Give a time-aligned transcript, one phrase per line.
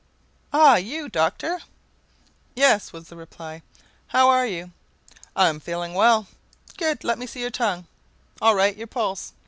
[0.51, 0.77] "Ah!
[0.77, 1.61] you, Doctor?"
[2.55, 3.61] "Yes," was the reply.
[4.07, 4.71] "How are you?"
[5.35, 6.25] "I am feeling well."
[6.75, 7.03] "Good!
[7.03, 7.85] Let me see your tongue.
[8.41, 8.75] All right!
[8.75, 9.33] Your pulse.